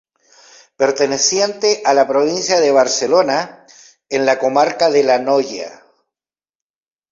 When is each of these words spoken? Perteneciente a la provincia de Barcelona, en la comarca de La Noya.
Perteneciente 0.77 1.83
a 1.85 1.93
la 1.93 2.07
provincia 2.07 2.59
de 2.59 2.71
Barcelona, 2.71 3.67
en 4.09 4.25
la 4.25 4.39
comarca 4.39 4.89
de 4.89 5.03
La 5.03 5.19
Noya. 5.19 5.71